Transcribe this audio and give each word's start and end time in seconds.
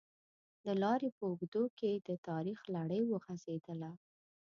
د 0.65 0.67
لارې 0.81 1.09
په 1.17 1.23
اوږدو 1.29 1.63
کې 1.79 1.91
د 2.07 2.09
تاریخ 2.27 2.59
لړۍ 2.75 3.01
وغزېدله. 3.05 3.91